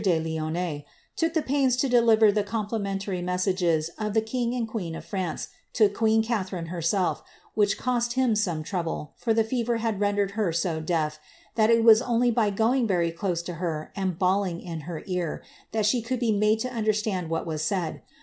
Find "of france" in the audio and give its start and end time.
4.95-5.49